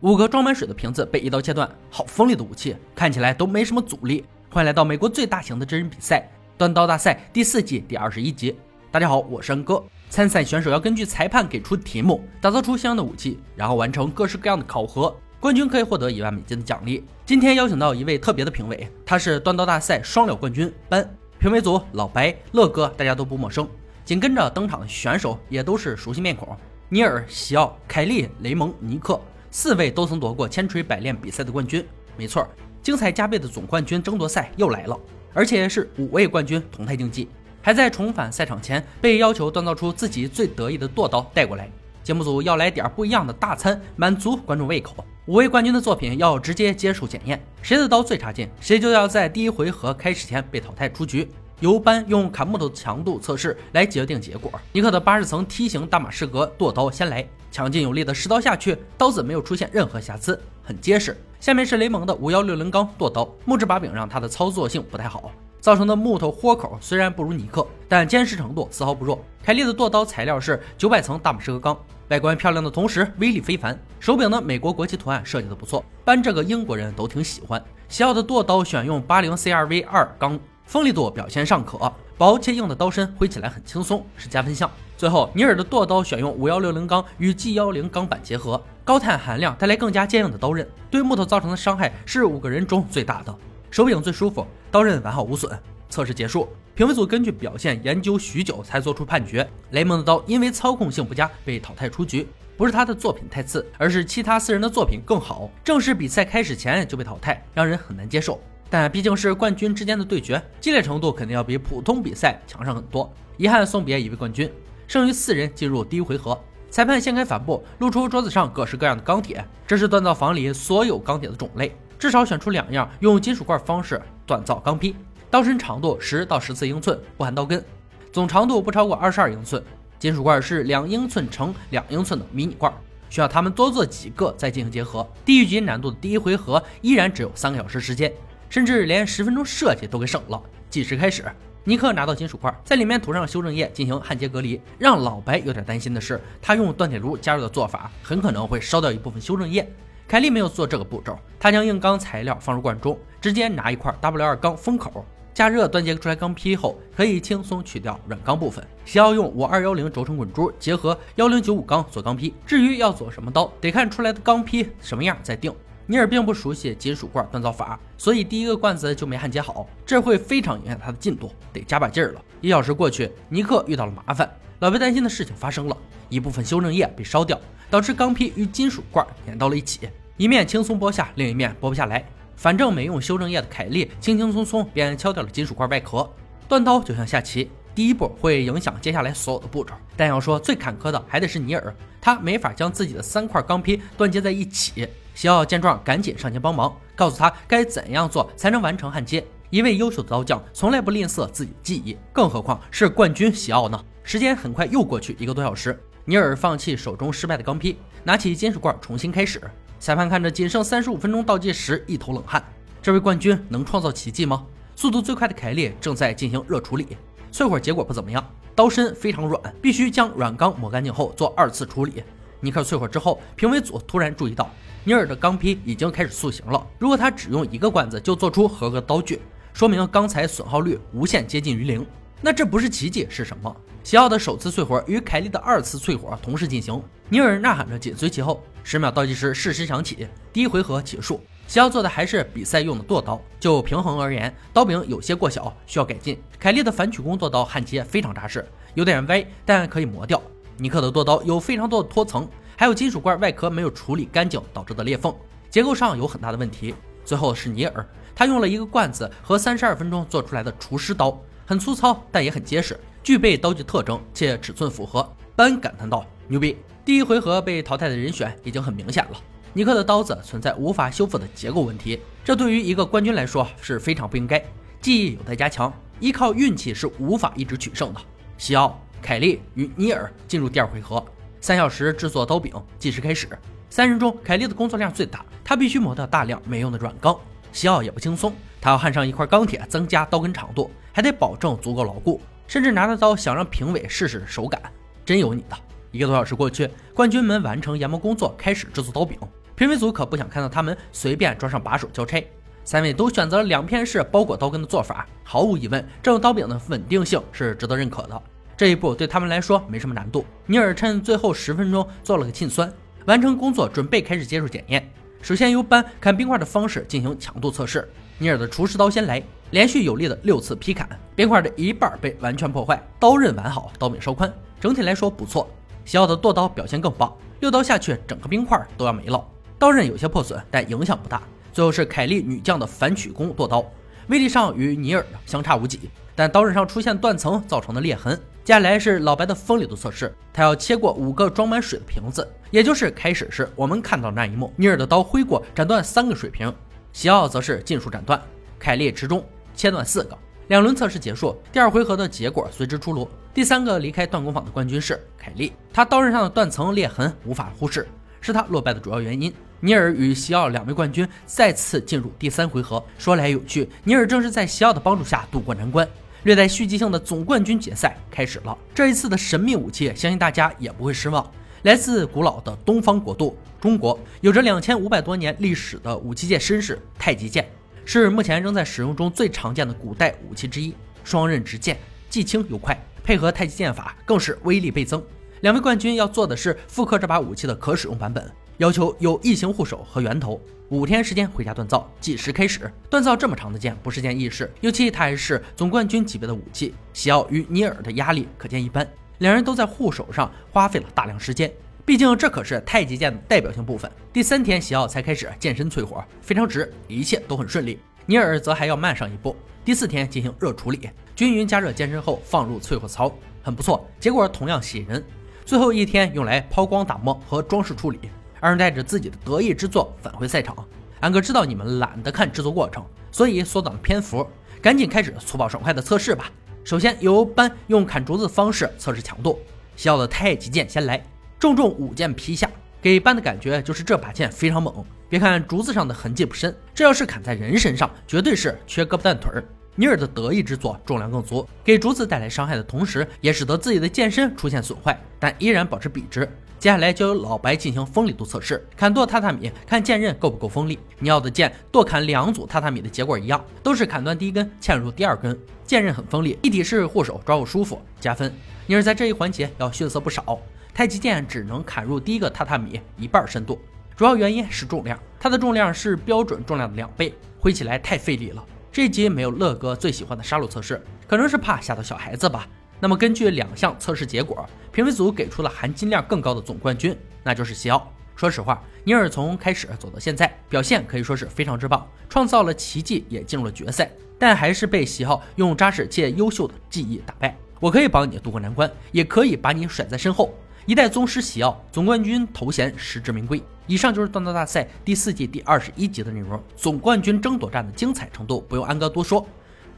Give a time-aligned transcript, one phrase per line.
[0.00, 4.24] 五个装满水的瓶子被一刀切断，好锋利的武器，看起来都没什么阻力。
[4.48, 6.24] 欢迎来到美国最大型的真人比赛——
[6.56, 8.56] 断刀大赛第四季第二十一集。
[8.92, 9.82] 大家好，我是恩哥。
[10.08, 15.12] 参赛选手要根据裁判给出题目，打造出相应的武器，然后完成各式各样的考核。
[15.40, 17.04] 冠军可以获得一万美金的奖励。
[17.26, 21.04] 今天邀请到一位特别的评委，他是断刀大赛双料冠军班。
[21.40, 23.68] 评委组老白、乐哥大家都不陌生，
[24.04, 26.56] 紧跟着登场的选手也都是熟悉面孔：
[26.88, 29.20] 尼尔、西奥、凯利、雷蒙、尼克。
[29.50, 31.84] 四位都曾夺过千锤百炼比赛的冠军，
[32.16, 32.46] 没错，
[32.82, 34.98] 精彩加倍的总冠军争夺赛又来了，
[35.32, 37.28] 而且是五位冠军同台竞技，
[37.62, 41.70] 还在重返赛场前被要求锻造出自己最得意的剁刀带过来。
[42.02, 45.04] 节目组要来点不一样的大餐，满足观众胃口。
[45.26, 51.28] 五位冠军的作品要直接接受检验，谁的刀最差劲，谁就要在第一回合开始前被淘汰出局。
[51.60, 54.50] 由班用砍木头的强度测试来决定结果。
[54.72, 61.16] 尼克的八十层梯形大马士革剁刀先来，强劲有力的十刀下去，刀子没有出现任何瑕疵，很结实。
[61.40, 69.24] 下面是雷蒙的五幺六零钢剁刀，木质把柄让它的操作性不太好，造成的木头豁口虽然不如尼克，但坚实程度丝毫不弱。
[69.42, 71.76] 凯利的剁刀材料是九百层大马士革钢，
[72.08, 73.76] 外观漂亮的同时威力非凡。
[73.98, 77.62] 手柄的美国国旗图案设计的不错，班这个英国人都挺喜欢。
[77.88, 80.38] 西奥的剁刀选用八零 CRV 二钢。
[80.68, 84.70] 锋利度表现尚可，薄且硬的刀身挥起来很轻松，是加分项。
[84.98, 93.34] 最后，尼尔的剁刀选用五幺六零钢与 G 幺零钢板结合，高碳含量带来更加坚硬的刀刃，对木头造成的伤害是五个人中最大的。
[93.70, 95.58] 手柄最舒服，刀刃完好无损。
[95.88, 105.48] 测试结束，评委组根据表现研究许久才做出判决：雷蒙的刀因为操控性不佳被淘汰出局，不是他的作品太次，而是其他四人的作品更好。
[105.64, 108.38] 正式比赛开始前就被淘汰，让人很难接受。
[108.70, 113.10] 但毕竟是冠军之间的对决，激烈程度肯定要比普通比赛强上很多。
[113.36, 114.50] 遗憾送别一位冠军，
[114.86, 116.38] 剩余四人进入第一回合。
[116.70, 124.94] 裁判掀开帆布，露出桌子上各式各样的钢铁，这是锻造房里所有钢铁的种类，至少选出两样用金属罐方式锻造钢坯。
[125.30, 127.64] 刀身长度十到十四英寸，不含刀根，
[128.12, 129.62] 总长度不超过二十二英寸。
[129.98, 132.72] 金属罐是两英寸乘两英寸的迷你罐，
[133.08, 135.06] 需要他们多做几个再进行结合。
[135.24, 138.12] 地狱级难度的第一回合依然只有三个小时时间。
[138.48, 140.42] 甚至连十分钟设计都给省了。
[140.70, 141.24] 计时开始，
[141.64, 144.60] 尼克拿到金属块，在里面涂上修正液进行焊接隔离。
[144.78, 149.70] 让老白有点担心的是，他用锻铁炉加热的做法很可能会烧掉一部分修正液。
[150.06, 155.04] 凯利没有做这个步骤，他将硬钢材料放入罐中，直接拿一块 W 二钢封口，
[155.34, 158.66] 加热锻接出来钢坯后，可以轻松取掉软钢部分。
[158.86, 162.32] 需要用五二幺零轴承滚珠结合幺零九五钢做钢坯。
[162.46, 165.54] 至于要做什么刀，得看出来的钢坯什么样再定。
[165.90, 172.22] 尼尔并不熟悉金属罐锻造法，所以第一个罐子就没焊接好，这会非常影响他的进度，得加把劲儿了。
[172.42, 175.74] 一小时过去，尼克遇到了麻烦，老贝担心的事情发生了，
[176.10, 177.40] 一部分修正液被烧掉，
[177.70, 179.88] 导致钢坯与金属罐粘到了一起，
[180.18, 182.04] 一面轻松剥下，另一面剥不下来。
[182.36, 186.06] 反正没用修正液的凯利轻轻松松便敲掉了金属罐外壳。
[186.46, 194.86] 断刀就像下棋，第一步会影响接下来所有的步骤，但要说最坎坷的还得是尼尔，他没法将自己的三块钢坯断接在一起。
[195.18, 199.26] 西奥见状，赶紧上前帮忙，告诉他该怎样做才能完成焊接。
[199.50, 203.84] 一位优秀的刀匠从来不吝啬自己的技艺，更何况是冠军西奥呢？
[204.04, 209.42] 时间很快又过去一个多小时，尼尔放弃手中失败的钢坯，拿起金属罐重新开始。
[209.80, 212.40] 裁判看着仅剩三十五分钟倒计时，一头冷汗。
[212.80, 214.46] 这位冠军能创造奇迹吗？
[214.76, 216.96] 速度最快的凯利正在进行热处理，
[217.32, 218.24] 淬火结果不怎么样，
[218.54, 222.04] 刀身非常软，必须将软钢磨干净后做二次处理。
[222.40, 224.50] 尼克淬火之后，评委组突然注意到。
[224.84, 226.66] 尼尔的钢坯已经开始塑形了。
[226.78, 229.20] 如果他只用一个罐子就做出合格刀具，
[229.52, 231.84] 说明钢材损耗率无限接近于零。
[232.20, 233.54] 那这不是奇迹是什么？
[233.84, 238.42] 西奥的首次淬火与凯利的二次淬火同时进行，尼尔呐喊着紧随其后。
[238.64, 241.20] 十秒倒计时适时响起，第一回合结束。
[241.46, 246.20] 西奥做的还是比赛用的剁刀，就平衡而言，刀柄有些过小，需要改进。
[246.38, 250.20] 凯利的反曲弓剁刀焊接非常扎实，有点歪，但可以磨掉。
[250.58, 252.28] 尼克的剁刀有非常多的脱层。
[252.56, 255.14] 还有金属罐外壳没有处理干净导致的裂缝，
[255.48, 256.74] 结构上有很大的问题。
[257.04, 261.16] 最后是尼尔，他用了一个罐子和三十二分钟做出来的厨师刀，
[261.46, 265.08] 很粗糙，但也很结实，具备刀具特征且尺寸符合。
[265.36, 269.10] 班感叹道：“牛逼！”第一回合被淘汰的人选已经很明显了。
[269.52, 274.44] 尼克的刀子存在无法修复的结构问题，这对于一个冠军来说是非常不应该。
[274.80, 278.00] 技艺有待加强，依靠运气是无法一直取胜的。
[278.36, 281.04] 西奥、凯莉与尼尔进入第二回合。
[281.40, 283.28] 三小时制作刀柄，计时开始。
[283.70, 287.18] 三人中，凯莉的工作量最大，她必须磨掉大量没用的软钢。
[287.52, 292.20] 西奥也不轻松，他要焊上一块钢铁，增加刀根长度，还得保证足够牢固。
[292.46, 294.60] 甚至拿着刀想让评委试试手感，
[295.04, 295.56] 真有你的！
[295.90, 299.18] 一个多小时过去，冠军们完成研磨工作，开始制作刀柄。
[299.54, 302.26] 评委组可不想看到他们随便装上把手交差。
[302.64, 308.22] 三位都选择了两片式包裹刀根的做法，毫无疑问，这种刀柄的稳定性是值得认可的。
[308.58, 310.26] 这一步对他们来说没什么难度。
[310.46, 312.68] 尼尔趁最后十分钟做了个沁酸，
[313.04, 314.90] 完成工作，准备开始接受检验。
[315.22, 317.88] 首先由班砍冰块的方式进行强度测试。
[318.18, 319.22] 尼尔的厨师刀先来，
[319.52, 324.28] 连续有力的六次劈砍，冰块的一半被完全破坏，刀刃完好，刀柄稍宽，
[324.58, 325.48] 整体来说不错。
[325.84, 329.24] 小奥的剁刀表现更棒，六刀下去，整个冰块都要没了，
[329.56, 331.22] 刀刃有些破损，但影响不大。
[331.52, 333.64] 最后是凯利女将的反曲弓剁刀，
[334.08, 335.88] 威力上与尼尔相差无几，
[336.18, 338.18] 但刀刃上出现断层造成的裂痕。
[338.42, 344.52] 接下来是老白的锋利度测试，他要切过五个装满水的瓶子，也就是开始时我们看到那一幕。
[344.56, 346.52] 尼尔的刀挥过，斩断三个水瓶，
[346.92, 348.20] 西奥则是尽数斩断，
[348.58, 349.24] 凯利持中
[349.54, 350.18] 切断四个。
[350.48, 353.08] 两轮测试结束，第二回合的结果随之出炉。
[353.32, 357.86] 第三个离开断工坊的冠军是凯利，他刀刃上的断层裂痕无法忽视，
[358.20, 359.32] 是他落败的主要原因。
[359.60, 362.82] 尼尔与西奥两位冠军再次进入第三回合。
[362.98, 365.86] 说来有趣，尼尔正是在西奥的帮助下度过难关。
[366.24, 368.56] 略带续集性的总冠军决赛开始了。
[368.74, 371.28] 这一次的神秘武器，相信大家也不会失望。
[371.62, 377.48] 来自古老的东方国度中国，有着两千五百多年历史的武器界绅士——太极剑，
[377.84, 380.74] 是目前仍在使用中最常见的古代武器之一。
[381.04, 381.78] 双刃直剑，
[382.08, 385.02] 既轻又快，配合太极剑法，更是威力倍增。
[385.40, 388.30] 两位冠军要做的是复刻这把武器的可使用版本。
[388.58, 392.68] 要求有异形护手和源头，五天时间回家锻造，计时开始。
[392.90, 398.86] 锻造这么长的剑不是件易事，尤其它还是总冠军级别的武器，西奥与尼尔的压力可见一斑。
[399.18, 401.48] 两人都在护手上花费了大量时间，
[401.84, 403.88] 毕竟这可是太极剑的代表性部分。
[404.12, 407.78] 第三天，西奥才开始健身淬火，非常值，一切都很顺利。
[408.06, 415.04] 尼尔则还要慢上一步，第四天进行热处理，均匀加热健身后放入淬火槽，很不错，结果同样吸引人。
[415.44, 417.98] 最后一天用来抛光打磨和装饰处理。
[418.40, 420.56] 二人带着自己的得意之作返回赛场。
[421.00, 424.26] 安哥知道你们懒得看制作过程，所以缩短了篇幅，
[424.60, 426.30] 赶紧开始粗暴爽快的测试吧。
[426.64, 429.38] 首先由班用砍竹子的方式测试强度，
[429.76, 431.02] 西奥的太极剑先来，
[431.38, 432.50] 重重五剑劈下，
[432.82, 434.84] 给班的感觉就是这把剑非常猛。
[435.08, 439.44] 别看竹子上的痕迹不深，这要是砍在人身上，绝对是缺胳膊断腿儿。
[439.80, 446.28] 尼尔的得意之作重量更足，给竹子带来伤害的同时，也使得自己的剑身出现损坏，但依然保持笔直。
[446.58, 450.80] 接下来就由老白进行锋利度测试，砍剁榻榻米，看剑刃够不够锋利。
[450.98, 458.34] 尼奥的剑剁砍两组榻榻米的结果一样，都是砍断第一根，嵌入第二根，剑刃很锋利，一体式护手抓握舒服，加分。
[458.66, 460.40] 尼尔在这一环节要逊色不少，
[460.74, 463.60] 太极剑只能砍入第一个榻榻米一半深度，
[463.96, 468.44] 主要原因是重量，它的重量是标准重量的两倍，挥起来太费力了。
[468.70, 472.46] 这集没有乐哥最喜欢的杀戮测试，可能是怕吓到小孩子吧。
[472.78, 477.90] 那么根据两项测试结果，评委组给出了含金量更高的总冠军，那就是西奥。
[478.14, 487.36] 说实话，尼尔从开始走到现在，表现可以说是非常之棒，创造了奇迹，也进入了决赛，但还是被西奥用扎实且优秀的技艺打败。
[487.60, 490.32] 我可以帮你渡过难关，也可以把你甩在身后。
[490.68, 493.42] 一代宗师喜奥总冠军头衔实至名归。
[493.66, 499.26] 以上就是锻刀大赛第四季第二十一集的内容，总冠军争夺战的精彩程度不用安哥多说，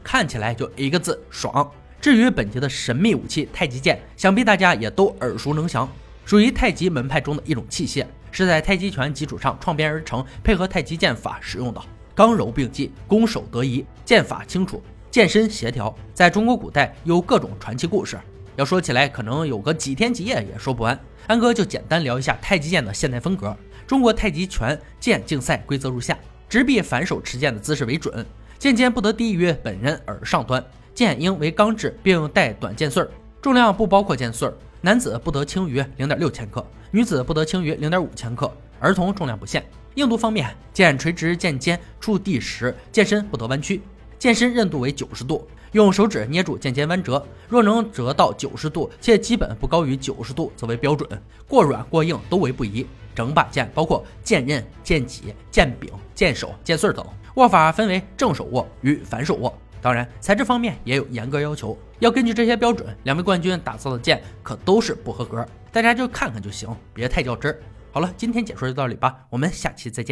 [0.03, 1.71] 看起来就一个字爽。
[2.01, 5.89] 至于本集的神秘武器太极剑，想必大家也都耳熟能详，
[6.25, 11.81] 属于太极门派中的一种器械，是在太极拳基础上创编而成，配合太极剑法使用的，
[12.13, 18.19] 刚柔并济，攻守得宜，剑法清楚，剑身协调，在中国古代有各种传奇故事。
[18.57, 20.99] 要说起来，可能有个几天几夜也说不完。
[21.27, 23.55] 安哥就简单聊一下太极剑的现代风格。
[23.87, 26.17] 中国太极拳剑竞赛规则如下：
[26.49, 28.25] 直臂反手持剑的姿势为准，
[28.59, 33.09] 剑尖不得低于本人耳上端，剑应为钢制，并带短剑穗儿，
[33.41, 34.53] 重量不包括剑穗儿。
[34.81, 39.63] 男子不得轻于零点六千克，女子不得轻于零点五千克，儿童重量不限。
[39.95, 43.81] 硬度方面，剑垂直剑尖触地时，剑身不得弯曲，
[44.17, 45.47] 剑身韧度为九十度。
[45.73, 51.09] 用手指捏住剑尖弯折，若能折到九十度，且基本不高于九十度，则为标准。
[51.47, 52.85] 过软过硬都为不宜。
[53.13, 59.53] 整把剑包括剑刃、剑脊、剑柄、剑手、剑穗等，握法分为正手握与反手握。
[59.81, 62.87] 当然，材质方面也有严格要求，要根据这些标准。
[63.03, 67.53] 两位冠军打造的剑可都是不合格，大家就看看就行，别太较真。
[67.91, 70.09] 好了，今天解说就到这里吧，我们下期再见。